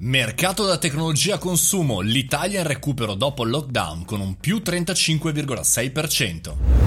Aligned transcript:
Mercato 0.00 0.64
da 0.64 0.78
tecnologia 0.78 1.38
consumo, 1.38 1.98
l'Italia 1.98 2.60
in 2.60 2.68
recupero 2.68 3.14
dopo 3.14 3.42
il 3.42 3.50
lockdown 3.50 4.04
con 4.04 4.20
un 4.20 4.36
più 4.36 4.62
35,6%. 4.64 6.77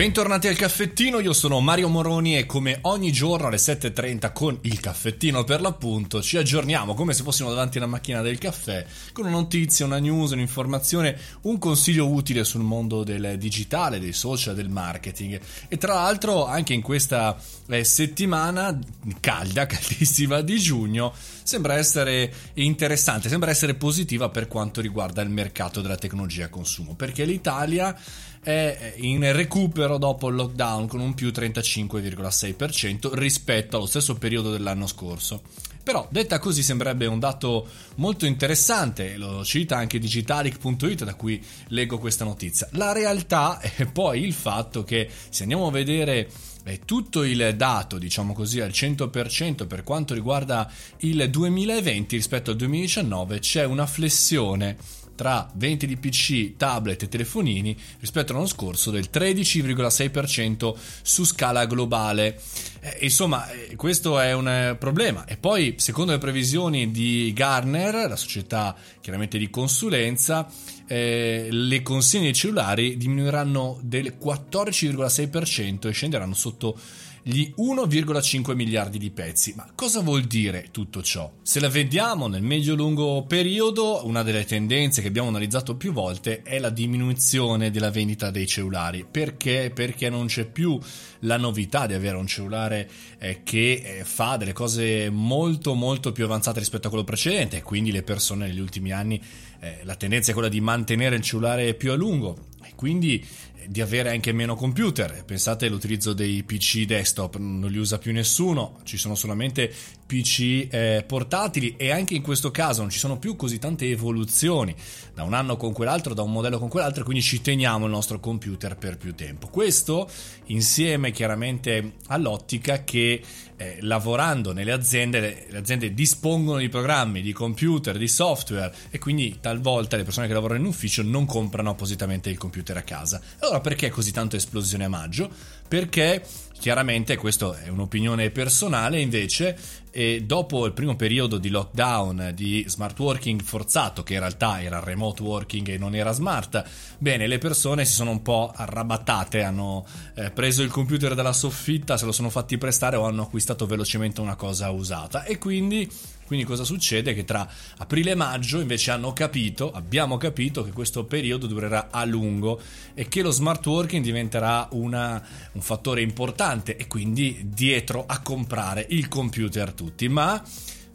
Bentornati 0.00 0.48
al 0.48 0.56
caffettino, 0.56 1.20
io 1.20 1.34
sono 1.34 1.60
Mario 1.60 1.90
Moroni 1.90 2.38
e 2.38 2.46
come 2.46 2.78
ogni 2.84 3.12
giorno 3.12 3.48
alle 3.48 3.58
7.30 3.58 4.32
con 4.32 4.56
il 4.62 4.80
caffettino 4.80 5.44
per 5.44 5.60
l'appunto 5.60 6.22
ci 6.22 6.38
aggiorniamo 6.38 6.94
come 6.94 7.12
se 7.12 7.22
fossimo 7.22 7.50
davanti 7.50 7.76
alla 7.76 7.86
macchina 7.86 8.22
del 8.22 8.38
caffè 8.38 8.82
con 9.12 9.26
una 9.26 9.34
notizia, 9.34 9.84
una 9.84 9.98
news, 9.98 10.30
un'informazione, 10.30 11.18
un 11.42 11.58
consiglio 11.58 12.08
utile 12.08 12.44
sul 12.44 12.62
mondo 12.62 13.04
del 13.04 13.36
digitale, 13.36 14.00
dei 14.00 14.14
social, 14.14 14.54
del 14.54 14.70
marketing. 14.70 15.38
E 15.68 15.76
tra 15.76 15.92
l'altro 15.92 16.46
anche 16.46 16.72
in 16.72 16.80
questa 16.80 17.36
eh, 17.68 17.84
settimana 17.84 18.78
calda, 19.20 19.66
caldissima 19.68 20.40
di 20.40 20.58
giugno 20.58 21.12
sembra 21.42 21.74
essere 21.74 22.32
interessante, 22.54 23.28
sembra 23.28 23.50
essere 23.50 23.74
positiva 23.74 24.30
per 24.30 24.48
quanto 24.48 24.80
riguarda 24.80 25.20
il 25.20 25.28
mercato 25.28 25.82
della 25.82 25.96
tecnologia 25.96 26.46
a 26.46 26.48
consumo 26.48 26.94
perché 26.94 27.26
l'Italia 27.26 27.94
è 28.42 28.94
in 28.96 29.30
recupero 29.32 29.89
dopo 29.98 30.28
il 30.28 30.36
lockdown 30.36 30.86
con 30.86 31.00
un 31.00 31.14
più 31.14 31.28
35,6% 31.28 33.10
rispetto 33.14 33.76
allo 33.76 33.86
stesso 33.86 34.14
periodo 34.14 34.50
dell'anno 34.50 34.86
scorso. 34.86 35.42
Però 35.82 36.06
detta 36.10 36.38
così 36.38 36.62
sembrerebbe 36.62 37.06
un 37.06 37.18
dato 37.18 37.66
molto 37.96 38.26
interessante, 38.26 39.16
lo 39.16 39.44
cita 39.44 39.76
anche 39.76 39.98
digitalic.it 39.98 41.04
da 41.04 41.14
cui 41.14 41.42
leggo 41.68 41.98
questa 41.98 42.24
notizia. 42.24 42.68
La 42.72 42.92
realtà 42.92 43.58
è 43.60 43.86
poi 43.86 44.22
il 44.22 44.34
fatto 44.34 44.84
che 44.84 45.08
se 45.30 45.42
andiamo 45.42 45.66
a 45.66 45.70
vedere 45.70 46.28
eh, 46.64 46.80
tutto 46.84 47.24
il 47.24 47.54
dato, 47.56 47.98
diciamo 47.98 48.34
così, 48.34 48.60
al 48.60 48.70
100% 48.70 49.66
per 49.66 49.82
quanto 49.82 50.12
riguarda 50.12 50.70
il 50.98 51.28
2020 51.30 52.14
rispetto 52.16 52.50
al 52.50 52.56
2019 52.56 53.38
c'è 53.38 53.64
una 53.64 53.86
flessione 53.86 54.76
tra 55.20 55.50
vendite 55.52 55.86
di 55.86 55.98
PC, 55.98 56.56
tablet 56.56 57.02
e 57.02 57.08
telefonini 57.08 57.78
rispetto 57.98 58.32
all'anno 58.32 58.46
scorso 58.46 58.90
del 58.90 59.10
13,6% 59.12 60.74
su 61.02 61.24
scala 61.24 61.66
globale. 61.66 62.40
Eh, 62.80 62.98
insomma, 63.00 63.48
eh, 63.50 63.76
questo 63.76 64.18
è 64.18 64.32
un 64.32 64.48
eh, 64.48 64.76
problema. 64.76 65.24
E 65.26 65.36
poi, 65.36 65.74
secondo 65.76 66.12
le 66.12 66.18
previsioni 66.18 66.90
di 66.90 67.32
Garner, 67.34 68.08
la 68.08 68.16
società 68.16 68.74
chiaramente 69.00 69.36
di 69.38 69.50
consulenza, 69.50 70.48
eh, 70.86 71.48
le 71.50 71.82
consegne 71.82 72.32
cellulari 72.32 72.96
diminuiranno 72.96 73.78
del 73.82 74.16
14,6% 74.20 75.88
e 75.88 75.92
scenderanno 75.92 76.34
sotto 76.34 76.78
gli 77.22 77.52
1,5 77.56 78.54
miliardi 78.54 78.98
di 78.98 79.10
pezzi. 79.10 79.52
Ma 79.56 79.68
cosa 79.74 80.00
vuol 80.00 80.22
dire 80.22 80.68
tutto 80.70 81.02
ciò? 81.02 81.30
Se 81.42 81.60
la 81.60 81.68
vediamo 81.68 82.28
nel 82.28 82.42
medio-lungo 82.42 83.24
periodo, 83.24 84.06
una 84.06 84.22
delle 84.22 84.44
tendenze 84.44 85.02
che 85.02 85.08
abbiamo 85.08 85.28
analizzato 85.28 85.76
più 85.76 85.92
volte 85.92 86.42
è 86.42 86.58
la 86.58 86.70
diminuzione 86.70 87.70
della 87.70 87.90
vendita 87.90 88.30
dei 88.30 88.46
cellulari. 88.46 89.06
Perché? 89.08 89.70
Perché 89.74 90.08
non 90.08 90.26
c'è 90.26 90.46
più 90.46 90.78
la 91.20 91.36
novità 91.36 91.86
di 91.86 91.94
avere 91.94 92.16
un 92.16 92.26
cellulare 92.26 92.69
eh, 92.72 93.40
che 93.42 93.82
eh, 93.84 94.04
fa 94.04 94.36
delle 94.36 94.52
cose 94.52 95.10
molto 95.10 95.74
molto 95.74 96.12
più 96.12 96.24
avanzate 96.24 96.58
rispetto 96.58 96.86
a 96.86 96.90
quello 96.90 97.04
precedente. 97.04 97.62
Quindi 97.62 97.92
le 97.92 98.02
persone 98.02 98.46
negli 98.46 98.60
ultimi 98.60 98.92
anni 98.92 99.20
eh, 99.60 99.80
la 99.82 99.96
tendenza 99.96 100.30
è 100.30 100.34
quella 100.34 100.48
di 100.48 100.60
mantenere 100.60 101.16
il 101.16 101.22
cellulare 101.22 101.74
più 101.74 101.92
a 101.92 101.94
lungo 101.94 102.46
e 102.64 102.72
quindi 102.74 103.24
di 103.66 103.80
avere 103.80 104.10
anche 104.10 104.32
meno 104.32 104.54
computer. 104.54 105.24
Pensate 105.24 105.66
all'utilizzo 105.66 106.12
dei 106.12 106.42
PC 106.42 106.84
desktop, 106.84 107.36
non 107.36 107.70
li 107.70 107.78
usa 107.78 107.98
più 107.98 108.12
nessuno, 108.12 108.78
ci 108.84 108.96
sono 108.96 109.14
solamente 109.14 109.72
PC 110.06 110.66
eh, 110.70 111.04
portatili 111.06 111.76
e 111.76 111.92
anche 111.92 112.14
in 112.14 112.22
questo 112.22 112.50
caso 112.50 112.80
non 112.80 112.90
ci 112.90 112.98
sono 112.98 113.18
più 113.18 113.36
così 113.36 113.60
tante 113.60 113.88
evoluzioni 113.88 114.74
da 115.14 115.22
un 115.22 115.34
anno 115.34 115.56
con 115.56 115.72
quell'altro, 115.72 116.14
da 116.14 116.22
un 116.22 116.32
modello 116.32 116.58
con 116.58 116.68
quell'altro, 116.68 117.04
quindi 117.04 117.22
ci 117.22 117.40
teniamo 117.40 117.84
il 117.84 117.92
nostro 117.92 118.18
computer 118.18 118.76
per 118.76 118.96
più 118.96 119.14
tempo. 119.14 119.46
Questo 119.48 120.08
insieme 120.46 121.12
chiaramente 121.12 121.94
all'ottica 122.06 122.82
che 122.82 123.22
eh, 123.60 123.76
lavorando 123.82 124.52
nelle 124.52 124.72
aziende, 124.72 125.46
le, 125.48 125.58
aziende 125.58 125.92
dispongono 125.92 126.58
di 126.58 126.70
programmi, 126.70 127.20
di 127.20 127.32
computer, 127.32 127.98
di 127.98 128.08
software 128.08 128.74
e 128.88 128.98
quindi 128.98 129.36
talvolta 129.38 129.98
le 129.98 130.04
persone 130.04 130.26
che 130.26 130.32
lavorano 130.32 130.60
in 130.60 130.66
ufficio 130.66 131.02
non 131.02 131.26
comprano 131.26 131.68
appositamente 131.68 132.30
il 132.30 132.38
computer 132.38 132.78
a 132.78 132.82
casa. 132.82 133.20
Allora 133.40 133.49
perché 133.58 133.90
così 133.90 134.12
tanto 134.12 134.36
esplosione 134.36 134.84
a 134.84 134.88
maggio? 134.88 135.28
Perché 135.70 136.24
Chiaramente, 136.60 137.16
questa 137.16 137.58
è 137.58 137.68
un'opinione 137.68 138.28
personale, 138.28 139.00
invece, 139.00 139.56
e 139.90 140.24
dopo 140.26 140.66
il 140.66 140.74
primo 140.74 140.94
periodo 140.94 141.38
di 141.38 141.48
lockdown, 141.48 142.32
di 142.34 142.62
smart 142.68 142.98
working 142.98 143.40
forzato, 143.40 144.02
che 144.02 144.12
in 144.12 144.18
realtà 144.20 144.60
era 144.60 144.78
remote 144.78 145.22
working 145.22 145.66
e 145.68 145.78
non 145.78 145.94
era 145.94 146.12
smart, 146.12 146.62
bene, 146.98 147.26
le 147.26 147.38
persone 147.38 147.86
si 147.86 147.94
sono 147.94 148.10
un 148.10 148.20
po' 148.20 148.52
arrabattate, 148.54 149.42
hanno 149.42 149.86
eh, 150.14 150.30
preso 150.32 150.62
il 150.62 150.70
computer 150.70 151.14
dalla 151.14 151.32
soffitta, 151.32 151.96
se 151.96 152.04
lo 152.04 152.12
sono 152.12 152.28
fatti 152.28 152.58
prestare 152.58 152.96
o 152.96 153.06
hanno 153.06 153.22
acquistato 153.22 153.64
velocemente 153.64 154.20
una 154.20 154.36
cosa 154.36 154.68
usata 154.68 155.24
e 155.24 155.38
quindi 155.38 155.90
quindi 156.30 156.46
cosa 156.46 156.62
succede? 156.62 157.12
Che 157.12 157.24
tra 157.24 157.44
aprile 157.78 158.12
e 158.12 158.14
maggio 158.14 158.60
invece 158.60 158.92
hanno 158.92 159.12
capito, 159.12 159.72
abbiamo 159.72 160.16
capito 160.16 160.62
che 160.62 160.70
questo 160.70 161.02
periodo 161.02 161.48
durerà 161.48 161.88
a 161.90 162.04
lungo 162.04 162.60
e 162.94 163.08
che 163.08 163.20
lo 163.20 163.32
smart 163.32 163.66
working 163.66 164.00
diventerà 164.00 164.68
una, 164.70 165.20
un 165.60 165.66
fattore 165.66 166.00
importante 166.00 166.76
e 166.76 166.86
quindi 166.86 167.42
dietro 167.44 168.04
a 168.06 168.20
comprare 168.20 168.86
il 168.88 169.08
computer 169.08 169.72
tutti. 169.72 170.08
Ma 170.08 170.42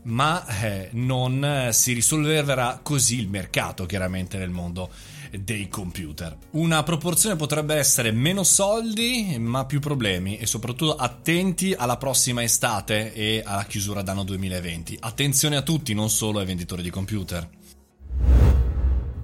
ma 0.06 0.46
eh, 0.62 0.90
non 0.92 1.70
si 1.72 1.94
risolverà 1.94 2.80
così 2.84 3.18
il 3.18 3.28
mercato 3.28 3.88
chiaramente 3.88 4.38
nel 4.38 4.52
mondo 4.52 4.92
dei 5.32 5.68
computer. 5.68 6.38
Una 6.52 6.84
proporzione 6.84 7.36
potrebbe 7.36 7.74
essere 7.74 8.12
meno 8.12 8.44
soldi 8.44 9.36
ma 9.40 9.66
più 9.66 9.80
problemi 9.80 10.38
e 10.38 10.46
soprattutto 10.46 10.96
attenti 10.96 11.74
alla 11.74 11.98
prossima 11.98 12.44
estate 12.44 13.14
e 13.14 13.42
alla 13.44 13.66
chiusura 13.66 14.04
d'anno 14.04 14.24
2020. 14.24 14.98
Attenzione 15.00 15.56
a 15.56 15.64
tutti, 15.64 15.96
non 15.96 16.12
solo 16.12 16.38
ai 16.38 16.46
venditori 16.46 16.84
di 16.84 16.92
computer. 16.92 17.50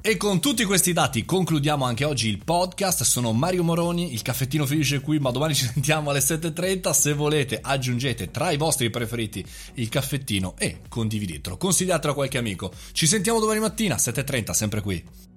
E 0.04 0.18
con 0.18 0.42
tutti 0.42 0.64
questi 0.64 0.94
dati 0.94 1.26
concludiamo 1.26 1.86
anche 1.86 2.06
oggi 2.06 2.28
il 2.28 2.44
podcast. 2.44 3.04
Sono 3.04 3.34
Mario 3.34 3.62
Moroni, 3.62 4.14
il 4.14 4.24
caffettino 4.24 4.66
finisce 4.66 5.00
qui, 5.00 5.20
ma 5.20 5.30
domani 5.30 5.54
ci 5.54 5.66
sentiamo 5.72 6.10
alle 6.10 6.22
7.30. 6.22 6.90
Se 6.90 7.14
volete 7.14 7.60
aggiungete 7.62 8.32
tra 8.32 8.50
i 8.50 8.58
vostri 8.58 8.90
preferiti 8.90 9.46
il 9.76 9.90
caffettino 9.90 10.56
e 10.58 10.80
condividetelo, 10.90 11.56
consigliatelo 11.56 12.14
a 12.14 12.16
qualche 12.16 12.40
amico. 12.40 12.72
Ci 12.94 13.06
sentiamo 13.06 13.40
domani 13.40 13.60
mattina, 13.60 13.96
7.30, 13.96 14.52
sempre 14.54 14.82
qui. 14.82 15.31